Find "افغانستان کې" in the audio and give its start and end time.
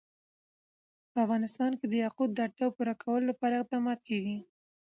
1.25-1.85